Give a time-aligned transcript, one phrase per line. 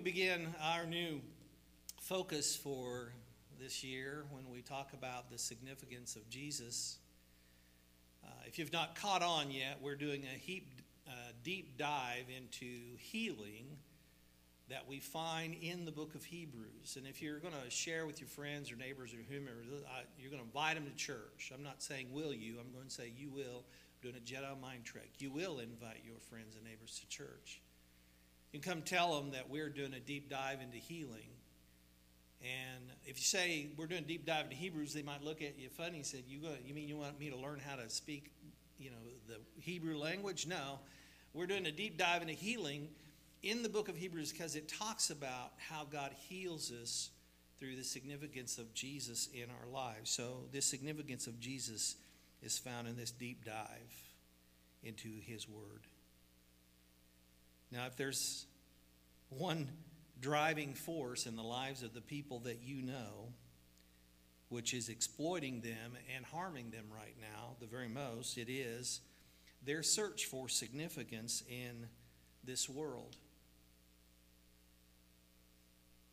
[0.00, 1.20] we begin our new
[2.00, 3.12] focus for
[3.60, 6.96] this year when we talk about the significance of Jesus.
[8.24, 11.10] Uh, if you've not caught on yet, we're doing a heap, uh,
[11.44, 13.66] deep dive into healing
[14.70, 16.96] that we find in the book of Hebrews.
[16.96, 19.58] And if you're going to share with your friends or neighbors or whomever,
[20.18, 21.52] you're going to invite them to church.
[21.54, 23.66] I'm not saying will you, I'm going to say you will.
[24.02, 25.10] I'm doing a Jedi mind trick.
[25.18, 27.60] You will invite your friends and neighbors to church.
[28.52, 31.30] You can come tell them that we're doing a deep dive into healing.
[32.42, 35.58] And if you say we're doing a deep dive into Hebrews, they might look at
[35.58, 38.32] you funny and say, "You you mean you want me to learn how to speak,
[38.78, 38.96] you know,
[39.28, 40.80] the Hebrew language?" No,
[41.34, 42.88] we're doing a deep dive into healing
[43.42, 47.10] in the book of Hebrews because it talks about how God heals us
[47.58, 50.10] through the significance of Jesus in our lives.
[50.10, 51.96] So this significance of Jesus
[52.42, 54.14] is found in this deep dive
[54.82, 55.86] into His Word.
[57.72, 58.46] Now, if there's
[59.28, 59.68] one
[60.20, 63.32] driving force in the lives of the people that you know,
[64.48, 69.00] which is exploiting them and harming them right now, the very most, it is
[69.64, 71.86] their search for significance in
[72.44, 73.16] this world.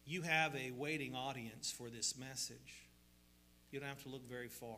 [0.05, 2.88] You have a waiting audience for this message.
[3.72, 4.78] You don't have to look very far.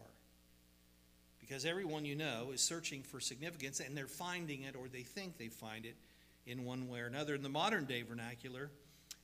[1.40, 5.38] Because everyone you know is searching for significance and they're finding it or they think
[5.38, 5.96] they find it
[6.46, 7.36] in one way or another.
[7.36, 8.72] In the modern day vernacular,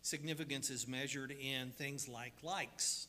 [0.02, 3.08] significance is measured in things like likes,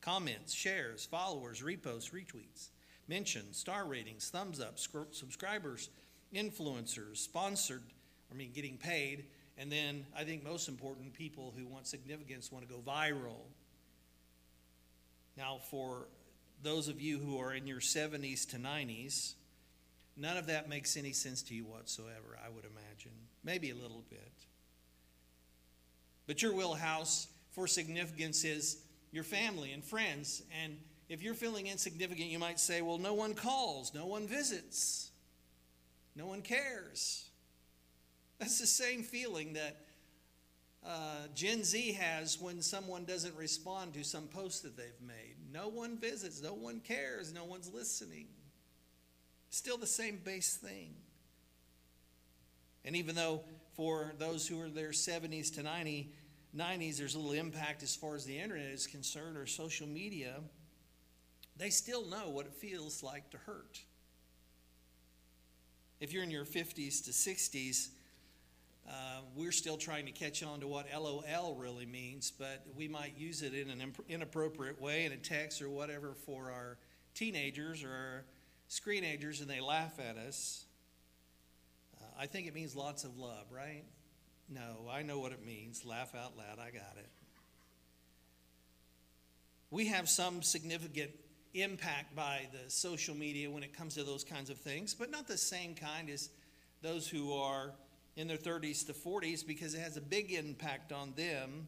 [0.00, 2.68] comments, shares, followers, reposts, retweets,
[3.08, 5.88] mentions, star ratings, thumbs up, subscribers,
[6.34, 7.82] influencers, sponsored,
[8.30, 9.26] I mean, getting paid.
[9.56, 13.40] And then I think most important, people who want significance want to go viral.
[15.36, 16.08] Now, for
[16.62, 19.34] those of you who are in your 70s to 90s,
[20.16, 23.12] none of that makes any sense to you whatsoever, I would imagine
[23.44, 24.32] maybe a little bit.
[26.26, 28.78] But your wheelhouse for significance is
[29.12, 30.42] your family and friends.
[30.62, 30.76] And
[31.08, 35.10] if you're feeling insignificant, you might say, well, no one calls, no one visits,
[36.16, 37.28] no one cares.
[38.38, 39.76] That's the same feeling that
[40.84, 45.36] uh, Gen Z has when someone doesn't respond to some post that they've made.
[45.52, 48.26] No one visits, no one cares, no one's listening.
[49.50, 50.94] Still the same base thing.
[52.84, 53.42] And even though
[53.76, 56.12] for those who are their 70s to 90,
[56.56, 60.36] 90s, there's little impact as far as the internet is concerned or social media,
[61.56, 63.80] they still know what it feels like to hurt.
[66.00, 67.88] If you're in your 50s to 60s,
[68.88, 73.16] uh, we're still trying to catch on to what LOL really means, but we might
[73.16, 76.76] use it in an inappropriate way in a text or whatever for our
[77.14, 78.24] teenagers or our
[78.68, 80.64] screenagers, and they laugh at us.
[82.18, 83.84] I think it means lots of love, right?
[84.48, 85.84] No, I know what it means.
[85.84, 86.58] Laugh out loud.
[86.58, 87.08] I got it.
[89.70, 91.10] We have some significant
[91.54, 95.26] impact by the social media when it comes to those kinds of things, but not
[95.26, 96.30] the same kind as
[96.82, 97.72] those who are
[98.16, 101.66] in their 30s to 40s because it has a big impact on them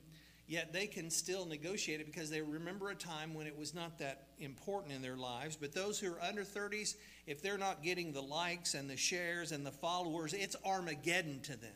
[0.48, 3.98] Yet they can still negotiate it because they remember a time when it was not
[3.98, 5.56] that important in their lives.
[5.56, 6.94] But those who are under 30s,
[7.26, 11.56] if they're not getting the likes and the shares and the followers, it's Armageddon to
[11.56, 11.72] them.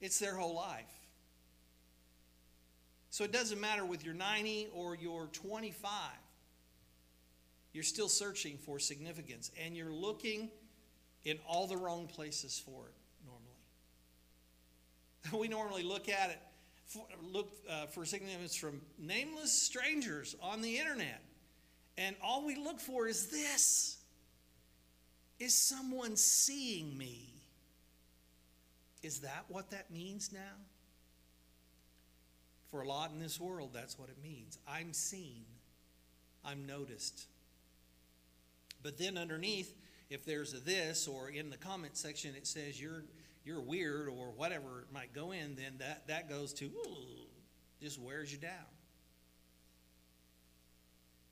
[0.00, 0.84] It's their whole life.
[3.10, 5.90] So it doesn't matter with your 90 or your 25.
[7.72, 10.50] You're still searching for significance and you're looking
[11.24, 12.94] in all the wrong places for it.
[15.32, 16.38] we normally look at it,
[16.86, 21.22] for, look uh, for significance from nameless strangers on the internet.
[21.98, 23.98] And all we look for is this
[25.38, 27.32] Is someone seeing me?
[29.02, 30.56] Is that what that means now?
[32.70, 34.58] For a lot in this world, that's what it means.
[34.68, 35.44] I'm seen,
[36.44, 37.26] I'm noticed.
[38.82, 39.74] But then underneath,
[40.10, 43.04] if there's a this, or in the comment section it says you're
[43.46, 47.26] you're weird or whatever it might go in, then that, that goes to ooh,
[47.80, 48.50] just wears you down.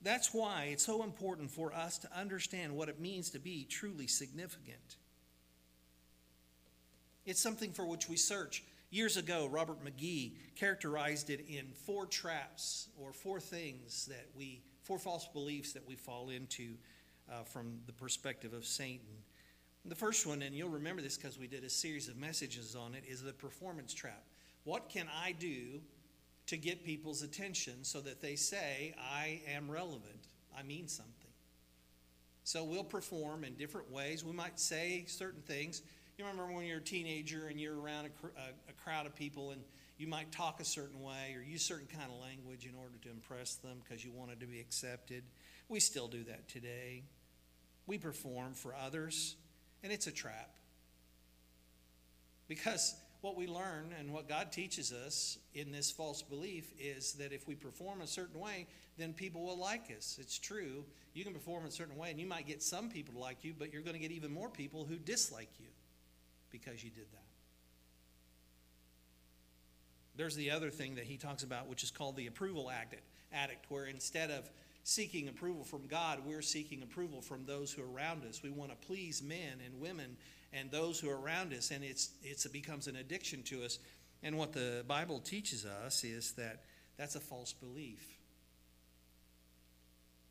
[0.00, 4.06] That's why it's so important for us to understand what it means to be truly
[4.06, 4.96] significant.
[7.24, 8.62] It's something for which we search.
[8.90, 14.98] Years ago, Robert McGee characterized it in four traps or four things that we, four
[14.98, 16.74] false beliefs that we fall into
[17.32, 19.24] uh, from the perspective of Satan.
[19.86, 22.94] The first one, and you'll remember this because we did a series of messages on
[22.94, 24.24] it, is the performance trap.
[24.64, 25.80] What can I do
[26.46, 30.28] to get people's attention so that they say, I am relevant,
[30.58, 31.12] I mean something?
[32.44, 34.24] So we'll perform in different ways.
[34.24, 35.82] We might say certain things.
[36.16, 39.14] You remember when you're a teenager and you're around a, cr- a, a crowd of
[39.14, 39.62] people and
[39.98, 43.10] you might talk a certain way or use certain kind of language in order to
[43.10, 45.24] impress them because you wanted to be accepted.
[45.68, 47.02] We still do that today.
[47.86, 49.36] We perform for others,
[49.84, 50.50] and it's a trap.
[52.48, 57.32] Because what we learn and what God teaches us in this false belief is that
[57.32, 58.66] if we perform a certain way,
[58.98, 60.18] then people will like us.
[60.20, 60.84] It's true.
[61.12, 63.54] You can perform a certain way, and you might get some people to like you,
[63.56, 65.68] but you're going to get even more people who dislike you
[66.50, 67.20] because you did that.
[70.16, 73.02] There's the other thing that he talks about, which is called the approval addict,
[73.32, 74.48] addict where instead of
[74.84, 78.42] seeking approval from God, we're seeking approval from those who are around us.
[78.42, 80.16] We want to please men and women
[80.52, 83.78] and those who are around us, and it's, it's, it becomes an addiction to us.
[84.22, 86.64] And what the Bible teaches us is that
[86.96, 88.06] that's a false belief.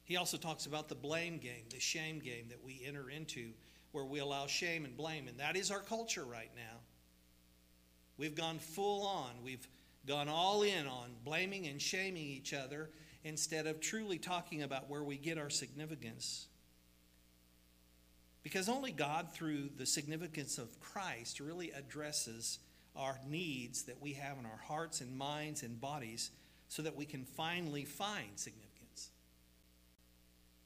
[0.06, 3.50] He also talks about the blame game, the shame game that we enter into,
[3.92, 5.28] where we allow shame and blame.
[5.28, 6.80] And that is our culture right now.
[8.18, 9.32] We've gone full on.
[9.44, 9.68] We've
[10.06, 12.90] gone all in on blaming and shaming each other
[13.24, 16.48] instead of truly talking about where we get our significance.
[18.44, 22.60] Because only God, through the significance of Christ, really addresses
[22.96, 26.32] our needs that we have in our hearts and minds and bodies
[26.68, 29.10] so that we can finally find significance.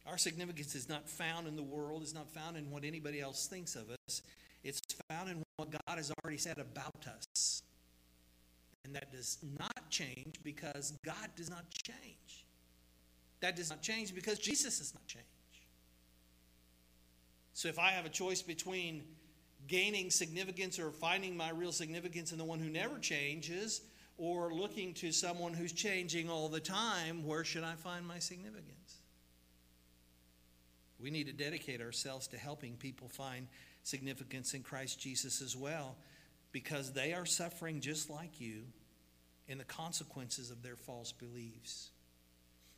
[0.07, 3.45] Our significance is not found in the world, is not found in what anybody else
[3.45, 4.21] thinks of us.
[4.63, 7.61] It's found in what God has already said about us.
[8.83, 12.45] And that does not change because God does not change.
[13.39, 15.25] That does not change because Jesus does not change.
[17.53, 19.03] So if I have a choice between
[19.67, 23.81] gaining significance or finding my real significance in the one who never changes
[24.17, 28.97] or looking to someone who's changing all the time, where should I find my significance?
[30.99, 33.47] We need to dedicate ourselves to helping people find
[33.83, 35.95] significance in Christ Jesus as well
[36.51, 38.63] because they are suffering just like you
[39.47, 41.89] in the consequences of their false beliefs.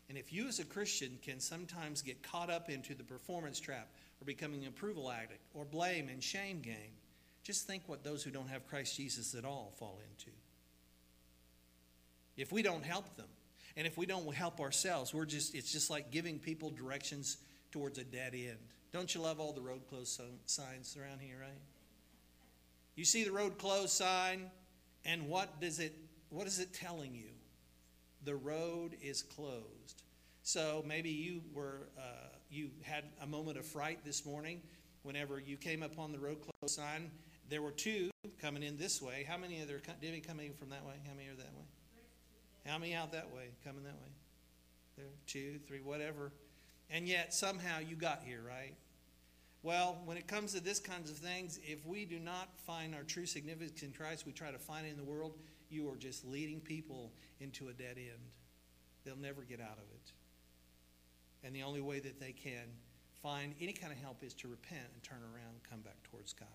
[0.10, 3.88] And if you, as a Christian, can sometimes get caught up into the performance trap
[4.20, 6.98] or becoming an approval addict or blame and shame game,
[7.44, 10.36] just think what those who don't have Christ Jesus at all fall into.
[12.36, 13.28] If we don't help them,
[13.78, 17.38] and if we don't help ourselves, we're just it's just like giving people directions
[17.72, 18.58] towards a dead end.
[18.92, 21.52] Don't you love all the road closed signs around here, right?
[22.96, 24.50] You see the road closed sign,
[25.06, 25.94] and what does it
[26.30, 27.30] what is it telling you?
[28.26, 30.04] The road is closed.
[30.44, 34.62] So maybe you were uh, you had a moment of fright this morning
[35.04, 37.12] whenever you came upon the road closed sign.
[37.50, 38.10] There were two
[38.42, 39.26] coming in this way.
[39.28, 40.96] How many are there Didn't coming from that way?
[41.08, 41.66] How many are that way?
[42.66, 43.50] How many out that way?
[43.64, 44.10] Coming that way?
[44.98, 46.32] There, two, three, whatever.
[46.90, 48.76] And yet somehow you got here, right?
[49.62, 53.04] Well, when it comes to this kinds of things, if we do not find our
[53.04, 55.34] true significance in Christ, we try to find it in the world,
[55.70, 58.20] you are just leading people into a dead end.
[59.06, 60.12] They'll never get out of it.
[61.44, 62.68] And the only way that they can
[63.22, 66.34] find any kind of help is to repent and turn around and come back towards
[66.34, 66.48] God.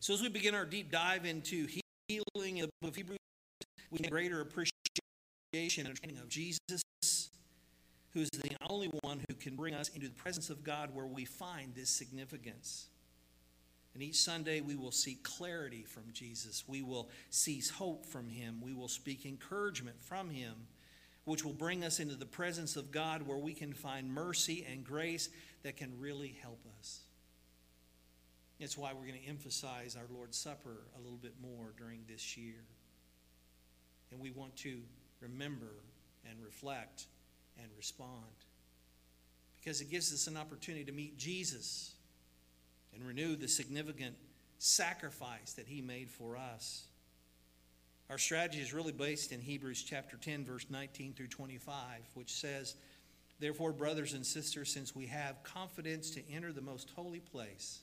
[0.00, 1.66] So, as we begin our deep dive into
[2.08, 3.18] healing in the book of Hebrews,
[3.90, 6.58] we get greater appreciation and understanding of Jesus,
[8.10, 11.06] who is the only one who can bring us into the presence of God where
[11.06, 12.88] we find this significance.
[13.94, 16.64] And each Sunday we will seek clarity from Jesus.
[16.66, 18.60] We will seize hope from him.
[18.62, 20.54] We will speak encouragement from him
[21.24, 24.84] which will bring us into the presence of God where we can find mercy and
[24.84, 25.28] grace
[25.62, 27.00] that can really help us.
[28.58, 32.36] That's why we're going to emphasize our Lord's Supper a little bit more during this
[32.36, 32.64] year.
[34.10, 34.80] And we want to
[35.20, 35.84] remember
[36.28, 37.06] and reflect
[37.60, 38.24] and respond
[39.60, 41.94] because it gives us an opportunity to meet Jesus
[42.94, 44.16] and renew the significant
[44.58, 46.84] sacrifice that he made for us.
[48.10, 51.74] Our strategy is really based in Hebrews chapter 10, verse 19 through 25,
[52.14, 52.76] which says,
[53.40, 57.80] Therefore, brothers and sisters, since we have confidence to enter the most holy place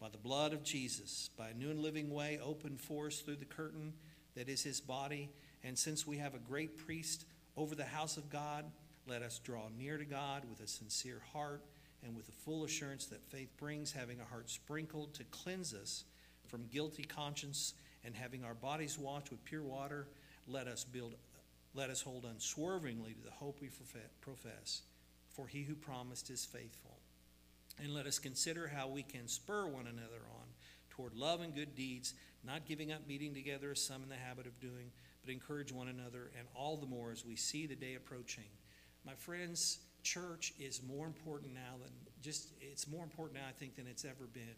[0.00, 3.36] by the blood of Jesus, by a new and living way opened for us through
[3.36, 3.92] the curtain
[4.36, 5.28] that is his body,
[5.64, 7.26] and since we have a great priest
[7.56, 8.64] over the house of God,
[9.06, 11.64] let us draw near to God with a sincere heart
[12.04, 16.04] and with the full assurance that faith brings, having a heart sprinkled to cleanse us
[16.46, 17.74] from guilty conscience
[18.04, 20.08] and having our bodies washed with pure water,
[20.46, 21.14] let us build
[21.74, 23.68] let us hold unswervingly to the hope we
[24.20, 24.82] profess,
[25.30, 26.98] for he who promised is faithful.
[27.80, 30.46] And let us consider how we can spur one another on
[30.90, 34.46] toward love and good deeds, not giving up meeting together as some in the habit
[34.46, 34.90] of doing,
[35.24, 38.48] but encourage one another, and all the more as we see the day approaching.
[39.04, 41.90] My friends, church is more important now than
[42.22, 44.56] just, it's more important now, I think, than it's ever been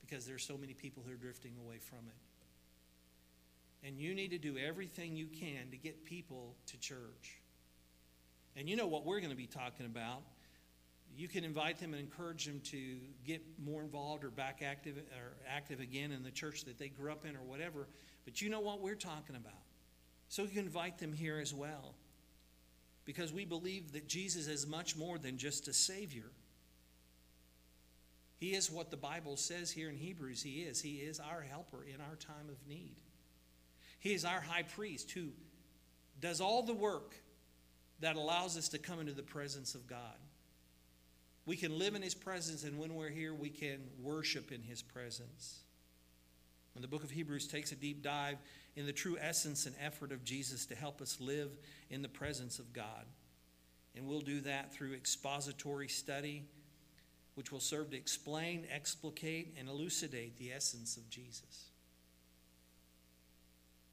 [0.00, 3.86] because there's so many people who are drifting away from it.
[3.86, 7.40] And you need to do everything you can to get people to church.
[8.56, 10.22] And you know what we're going to be talking about.
[11.16, 15.36] You can invite them and encourage them to get more involved or back active or
[15.48, 17.86] active again in the church that they grew up in or whatever.
[18.24, 19.54] But you know what we're talking about.
[20.28, 21.94] So you can invite them here as well.
[23.06, 26.30] Because we believe that Jesus is much more than just a Savior.
[28.36, 30.82] He is what the Bible says here in Hebrews He is.
[30.82, 32.96] He is our helper in our time of need.
[33.98, 35.28] He is our high priest who
[36.20, 37.14] does all the work
[38.00, 40.18] that allows us to come into the presence of God.
[41.46, 44.82] We can live in His presence, and when we're here, we can worship in His
[44.82, 45.60] presence.
[46.74, 48.36] When the book of Hebrews takes a deep dive
[48.76, 51.50] in the true essence and effort of Jesus to help us live
[51.90, 53.06] in the presence of God.
[53.96, 56.44] And we'll do that through expository study,
[57.34, 61.70] which will serve to explain, explicate, and elucidate the essence of Jesus.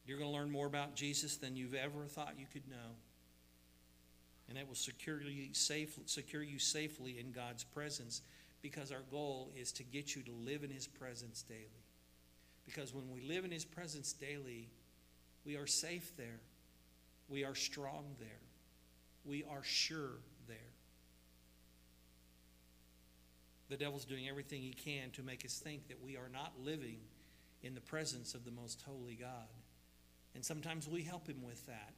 [0.05, 2.97] You're going to learn more about Jesus than you've ever thought you could know.
[4.49, 8.21] And that will secure you, safe, secure you safely in God's presence
[8.61, 11.83] because our goal is to get you to live in His presence daily.
[12.65, 14.69] Because when we live in His presence daily,
[15.45, 16.39] we are safe there.
[17.29, 18.29] We are strong there.
[19.25, 20.57] We are sure there.
[23.69, 26.97] The devil's doing everything he can to make us think that we are not living
[27.63, 29.47] in the presence of the most holy God.
[30.35, 31.93] And sometimes we help him with that.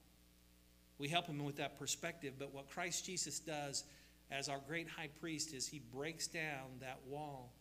[0.97, 2.35] We help him with that perspective.
[2.37, 3.83] But what Christ Jesus does
[4.31, 7.51] as our great high priest is he breaks down that wall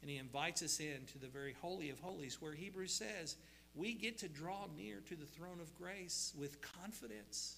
[0.00, 3.36] and he invites us in to the very holy of holies, where Hebrews says
[3.74, 7.56] we get to draw near to the throne of grace with confidence.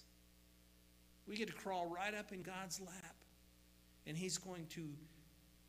[1.27, 3.15] We get to crawl right up in God's lap,
[4.05, 4.89] and He's going to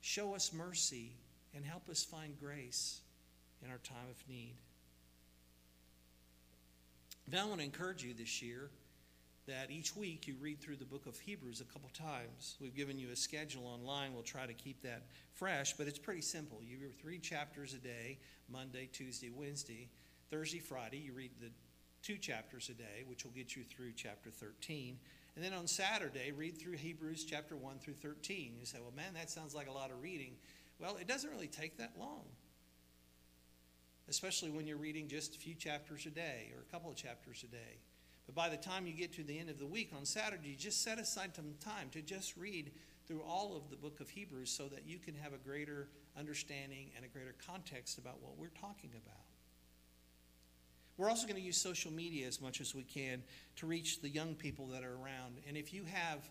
[0.01, 1.13] show us mercy
[1.55, 3.01] and help us find grace
[3.65, 4.55] in our time of need.
[7.31, 8.71] Now, I want to encourage you this year
[9.47, 12.57] that each week you read through the book of Hebrews a couple times.
[12.61, 14.15] We've given you a schedule online.
[14.15, 16.61] We'll try to keep that fresh, but it's pretty simple.
[16.63, 18.19] You read three chapters a day
[18.49, 19.89] Monday, Tuesday, Wednesday.
[20.31, 21.51] Thursday, Friday, you read the
[22.03, 24.97] two chapters a day, which will get you through chapter 13.
[25.37, 28.55] And then on Saturday, read through Hebrews chapter 1 through 13.
[28.59, 30.35] You say, well, man, that sounds like a lot of reading.
[30.79, 32.25] Well, it doesn't really take that long,
[34.09, 37.45] especially when you're reading just a few chapters a day or a couple of chapters
[37.45, 37.79] a day.
[38.27, 40.83] But by the time you get to the end of the week on Saturday, just
[40.83, 42.73] set aside some time to just read
[43.07, 46.91] through all of the book of Hebrews so that you can have a greater understanding
[46.97, 49.19] and a greater context about what we're talking about.
[50.97, 53.23] We're also going to use social media as much as we can
[53.57, 55.41] to reach the young people that are around.
[55.49, 56.29] And if you have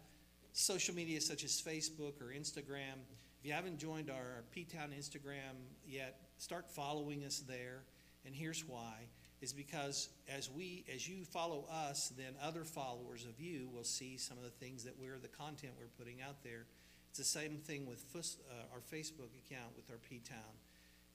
[0.53, 3.01] social media such as Facebook or Instagram,
[3.39, 7.83] if you haven't joined our P Town Instagram yet, start following us there.
[8.25, 9.07] And here's why
[9.41, 14.17] is because as we as you follow us then other followers of you will see
[14.17, 16.65] some of the things that we're the content we're putting out there
[17.09, 20.55] it's the same thing with uh, our facebook account with our p-town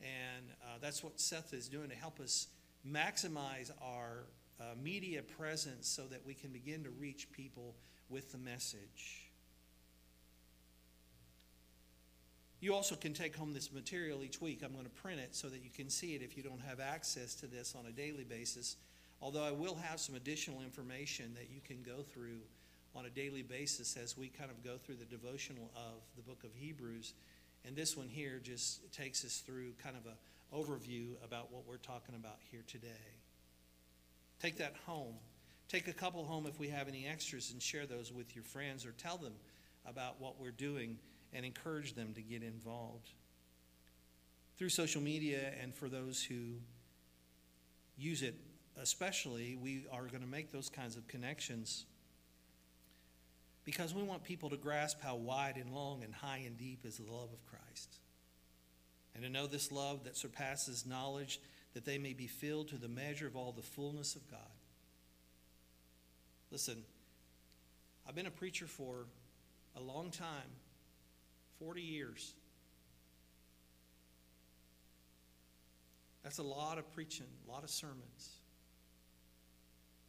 [0.01, 2.49] and uh, that's what seth is doing to help us
[2.87, 4.27] maximize our
[4.61, 7.75] uh, media presence so that we can begin to reach people
[8.09, 9.26] with the message.
[12.61, 14.63] You also can take home this material each week.
[14.65, 16.81] I'm going to print it so that you can see it if you don't have
[16.81, 18.77] access to this on a daily basis.
[19.21, 22.41] Although I will have some additional information that you can go through
[22.95, 26.45] on a daily basis as we kind of go through the devotional of the book
[26.45, 27.13] of Hebrews.
[27.67, 30.17] And this one here just takes us through kind of a
[30.55, 32.89] overview about what we're talking about here today.
[34.41, 35.15] Take that home.
[35.69, 38.87] Take a couple home if we have any extras and share those with your friends
[38.87, 39.35] or tell them
[39.85, 40.97] about what we're doing
[41.33, 43.11] and encourage them to get involved.
[44.59, 46.55] Through social media and for those who
[47.99, 48.35] use it
[48.81, 51.87] especially, we are going to make those kinds of connections
[53.65, 56.99] because we want people to grasp how wide and long and high and deep is
[56.99, 57.99] the love of Christ
[59.17, 61.41] and to know this love that surpasses knowledge,
[61.73, 64.41] that they may be filled to the measure of all the fullness of God.
[66.51, 66.83] Listen,
[68.07, 69.07] I've been a preacher for
[69.75, 70.51] a long time
[71.59, 72.35] 40 years.
[76.23, 78.41] That's a lot of preaching, a lot of sermons.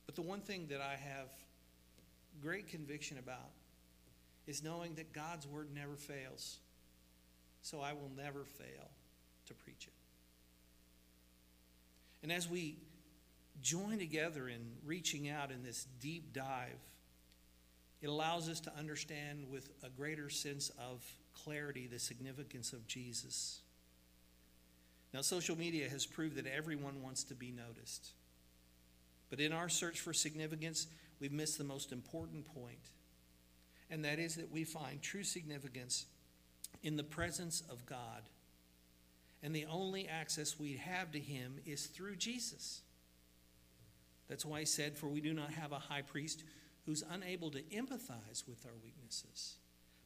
[0.06, 1.30] But the one thing that I have
[2.42, 3.52] great conviction about
[4.48, 6.58] is knowing that God's word never fails.
[7.62, 8.90] So I will never fail
[9.48, 9.94] to preach it.
[12.24, 12.78] And as we
[13.62, 16.80] join together in reaching out in this deep dive,
[18.02, 21.04] it allows us to understand with a greater sense of
[21.44, 23.60] clarity the significance of Jesus.
[25.14, 28.12] Now, social media has proved that everyone wants to be noticed.
[29.30, 30.88] But in our search for significance,
[31.20, 32.92] we've missed the most important point,
[33.90, 36.06] and that is that we find true significance
[36.84, 38.24] in the presence of God.
[39.44, 42.82] And the only access we have to Him is through Jesus.
[44.28, 46.44] That's why I said, For we do not have a high priest
[46.86, 49.56] who's unable to empathize with our weaknesses,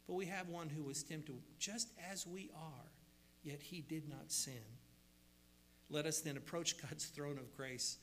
[0.07, 2.91] but we have one who was tempted just as we are,
[3.43, 4.53] yet He did not sin.
[5.89, 7.97] Let us then approach God's throne of grace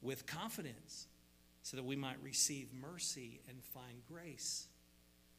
[0.00, 1.08] with confidence
[1.62, 4.68] so that we might receive mercy and find grace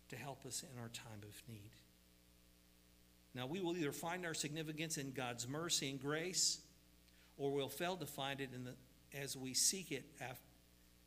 [0.09, 1.71] to help us in our time of need.
[3.33, 6.59] Now, we will either find our significance in God's mercy and grace,
[7.37, 8.73] or we'll fail to find it in the,
[9.13, 10.05] as we seek it,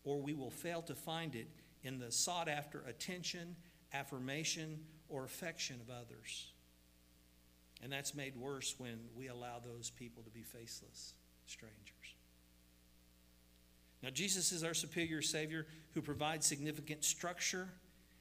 [0.05, 1.49] or we will fail to find it
[1.83, 3.57] in the sought after attention,
[3.93, 6.53] affirmation, or affection of others.
[7.83, 11.15] And that's made worse when we allow those people to be faceless
[11.47, 11.95] strangers.
[14.03, 17.69] Now, Jesus is our superior Savior who provides significant structure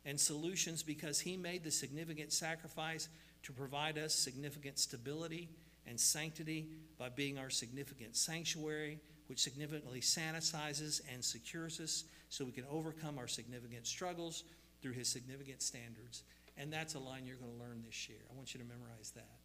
[0.05, 3.09] and solutions because He made the significant sacrifice
[3.43, 5.49] to provide us significant stability
[5.85, 12.51] and sanctity by being our significant sanctuary, which significantly sanitizes and secures us so we
[12.51, 14.43] can overcome our significant struggles
[14.87, 16.23] through His significant standards.
[16.57, 18.19] And that's a line you're going to learn this year.
[18.31, 19.35] I want you to memorize that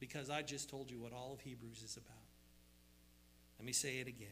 [0.00, 2.16] because I just told you what all of Hebrews is about.
[3.60, 4.28] Let me say it again.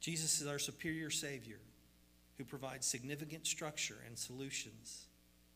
[0.00, 1.60] Jesus is our superior Savior
[2.36, 5.06] who provides significant structure and solutions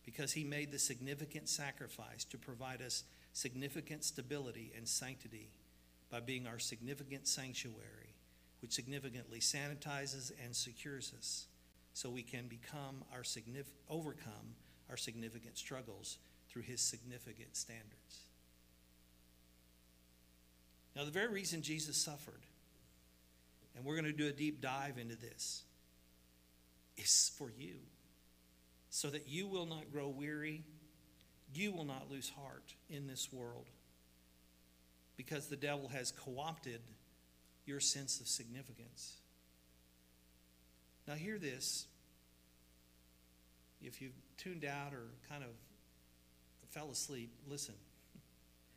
[0.04, 5.50] because he made the significant sacrifice to provide us significant stability and sanctity
[6.10, 8.13] by being our significant sanctuary,
[8.64, 11.44] which significantly sanitizes and secures us
[11.92, 13.22] so we can become our
[13.90, 14.56] overcome
[14.88, 16.16] our significant struggles
[16.48, 18.22] through his significant standards.
[20.96, 22.40] Now, the very reason Jesus suffered
[23.76, 25.62] and we're going to do a deep dive into this,
[26.96, 27.74] is for you.
[28.90, 30.62] So that you will not grow weary,
[31.52, 33.66] you will not lose heart in this world.
[35.16, 36.80] Because the devil has co opted
[37.66, 39.16] your sense of significance.
[41.06, 41.86] Now, hear this.
[43.82, 45.50] If you've tuned out or kind of
[46.70, 47.74] fell asleep, listen.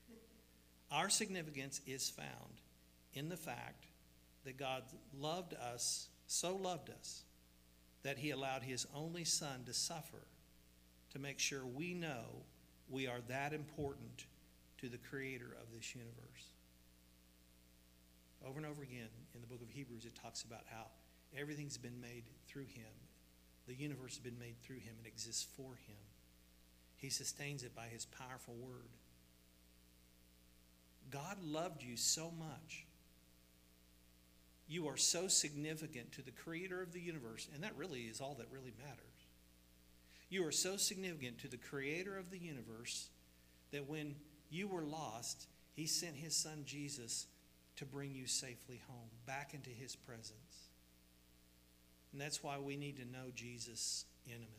[0.92, 2.62] Our significance is found
[3.14, 3.86] in the fact
[4.46, 4.84] that God
[5.18, 7.24] loved us, so loved us,
[8.04, 10.28] that he allowed his only son to suffer
[11.12, 12.44] to make sure we know
[12.90, 14.26] we are that important
[14.78, 16.54] to the creator of this universe.
[18.46, 20.86] Over and over again in the book of Hebrews, it talks about how
[21.38, 22.92] everything's been made through him.
[23.68, 25.98] The universe has been made through him and exists for him.
[26.96, 28.90] He sustains it by his powerful word.
[31.12, 32.88] God loved you so much
[34.68, 38.36] you are so significant to the creator of the universe, and that really is all
[38.36, 39.00] that really matters.
[40.30, 43.08] You are so significant to the creator of the universe
[43.72, 44.16] that when
[44.50, 47.28] you were lost, he sent his son Jesus
[47.78, 50.70] to bring you safely home, back into his presence.
[52.12, 54.54] And that's why we need to know Jesus intimately.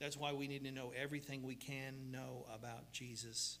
[0.00, 3.58] That's why we need to know everything we can know about Jesus,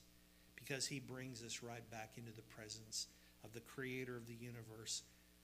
[0.56, 3.08] because he brings us right back into the presence
[3.44, 5.02] of the creator of the universe,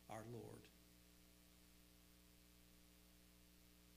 [0.09, 0.63] our Lord.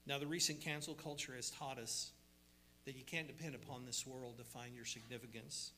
[0.06, 2.12] Now, the recent cancel culture has taught us
[2.86, 5.72] that you can't depend upon this world to find your significance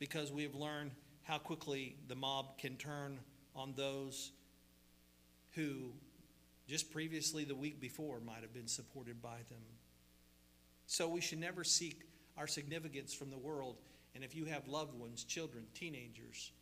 [0.00, 0.90] because we have learned
[1.24, 3.18] how quickly the mob can turn
[3.56, 4.32] on those
[5.52, 5.92] who
[6.66, 9.62] just previously the week before might have been supported by them.
[10.86, 12.02] So we should never seek
[12.36, 13.76] our significance from the world.
[14.14, 16.52] And if you have loved ones, children, teenagers,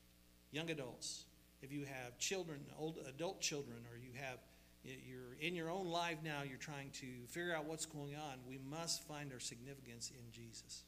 [0.51, 1.25] young adults,
[1.61, 4.39] if you have children, old adult children, or you have
[4.85, 8.59] you're in your own life now, you're trying to figure out what's going on, we
[8.69, 10.83] must find our significance in Jesus.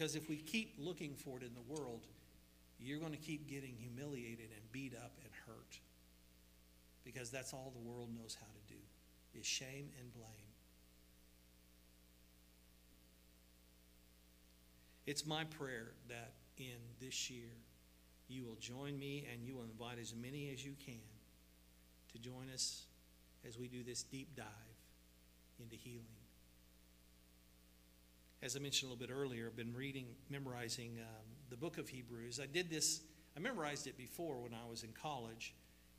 [0.00, 2.06] Because if we keep looking for it in the world,
[2.78, 5.78] you're going to keep getting humiliated and beat up and hurt.
[7.04, 8.80] Because that's all the world knows how to do
[9.38, 10.24] is shame and blame.
[15.06, 17.50] It's my prayer that in this year,
[18.26, 20.94] you will join me and you will invite as many as you can
[22.14, 22.84] to join us
[23.46, 24.46] as we do this deep dive
[25.58, 26.19] into healing.
[28.42, 31.90] As I mentioned a little bit earlier, I've been reading, memorizing um, the book of
[31.90, 32.40] Hebrews.
[32.42, 33.02] I did this,
[33.36, 35.54] I memorized it before when I was in college,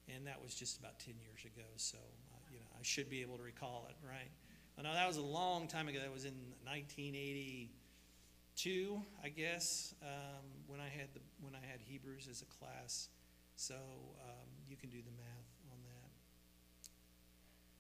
[0.09, 1.99] and that was just about 10 years ago, so
[2.33, 4.31] uh, you know, I should be able to recall it, right?
[4.79, 5.99] I know that was a long time ago.
[5.99, 12.27] That was in 1982, I guess, um, when I had the when I had Hebrews
[12.27, 13.09] as a class.
[13.55, 16.09] So um, you can do the math on that.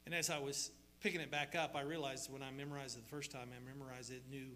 [0.05, 0.69] And as I was
[1.01, 4.11] picking it back up, I realized when I memorized it the first time, I memorized
[4.11, 4.51] it New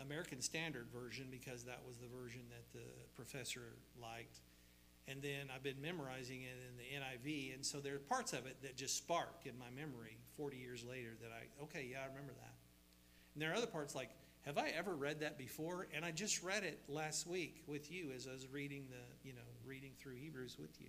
[0.00, 4.40] American Standard Version because that was the version that the professor liked.
[5.08, 8.46] And then I've been memorizing it in the NIV, and so there are parts of
[8.46, 12.06] it that just spark in my memory 40 years later that I, okay, yeah, I
[12.06, 12.54] remember that.
[13.34, 14.10] And there are other parts like,
[14.42, 15.88] have I ever read that before?
[15.94, 19.34] And I just read it last week with you as I was reading the, you
[19.34, 20.88] know, reading through Hebrews with you.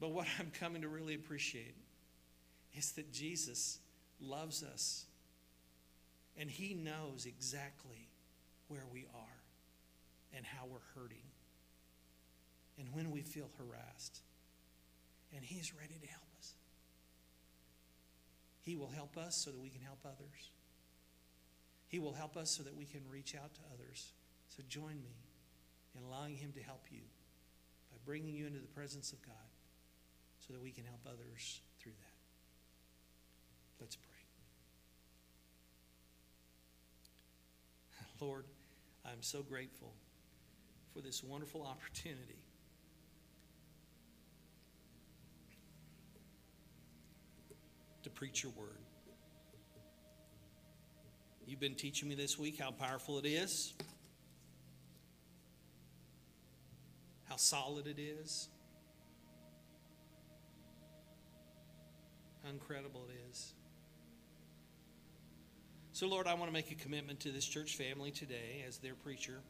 [0.00, 1.74] But what I'm coming to really appreciate
[2.74, 3.78] is that Jesus
[4.20, 5.06] loves us
[6.36, 8.08] and he knows exactly
[8.68, 9.40] where we are
[10.36, 11.24] and how we're hurting
[12.80, 14.20] and when we feel harassed.
[15.34, 16.54] And He's ready to help us.
[18.62, 20.50] He will help us so that we can help others.
[21.88, 24.12] He will help us so that we can reach out to others.
[24.48, 25.16] So join me
[25.96, 27.02] in allowing Him to help you
[27.90, 29.34] by bringing you into the presence of God
[30.46, 31.60] so that we can help others.
[33.80, 34.06] Let's pray.
[38.20, 38.44] Lord,
[39.06, 39.94] I'm so grateful
[40.92, 42.44] for this wonderful opportunity
[48.02, 48.76] to preach your word.
[51.46, 53.72] You've been teaching me this week how powerful it is,
[57.28, 58.48] how solid it is,
[62.44, 63.54] how incredible it is.
[66.00, 68.94] So, Lord, I want to make a commitment to this church family today as their
[68.94, 69.42] preacher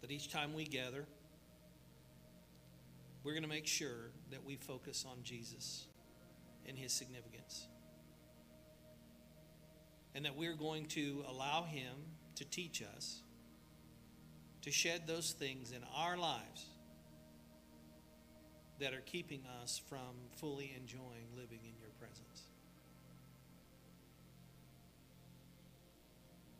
[0.00, 1.06] that each time we gather,
[3.22, 5.86] we're going to make sure that we focus on Jesus
[6.66, 7.68] and his significance.
[10.16, 11.94] And that we're going to allow him
[12.34, 13.22] to teach us,
[14.62, 16.66] to shed those things in our lives
[18.80, 21.79] that are keeping us from fully enjoying living in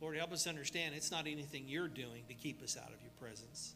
[0.01, 3.11] Lord, help us understand it's not anything you're doing to keep us out of your
[3.19, 3.75] presence.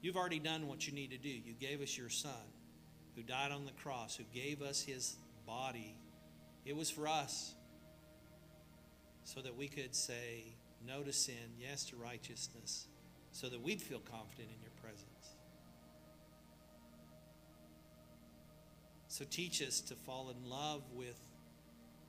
[0.00, 1.28] You've already done what you need to do.
[1.28, 2.30] You gave us your Son
[3.14, 5.94] who died on the cross, who gave us his body.
[6.64, 7.54] It was for us
[9.24, 10.44] so that we could say
[10.86, 12.86] no to sin, yes to righteousness,
[13.32, 15.06] so that we'd feel confident in your presence.
[19.08, 21.18] So teach us to fall in love with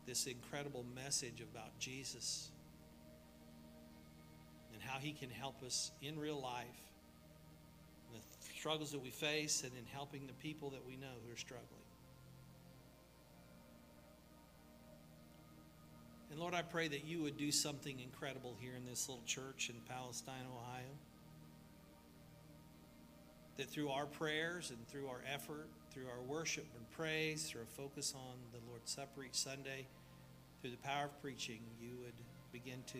[0.05, 2.49] this incredible message about Jesus
[4.87, 6.65] how he can help us in real life,
[8.13, 8.19] the
[8.57, 11.65] struggles that we face, and in helping the people that we know who are struggling.
[16.31, 19.69] And Lord, I pray that you would do something incredible here in this little church
[19.69, 20.83] in Palestine, Ohio.
[23.57, 27.65] That through our prayers and through our effort, through our worship and praise, through a
[27.65, 29.87] focus on the Lord's Supper each Sunday,
[30.61, 32.13] through the power of preaching, you would
[32.51, 32.99] begin to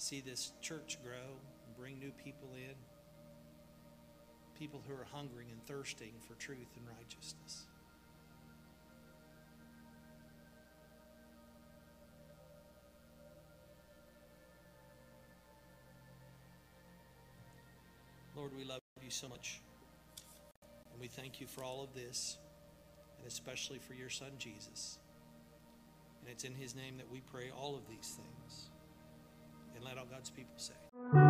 [0.00, 2.74] see this church grow and bring new people in.
[4.58, 7.66] People who are hungering and thirsting for truth and righteousness.
[18.34, 19.60] Lord, we love you so much.
[20.92, 22.38] And we thank you for all of this,
[23.18, 24.98] and especially for your son, Jesus.
[26.20, 28.70] And it's in his name that we pray all of these things.
[29.80, 31.29] And let all God's people say.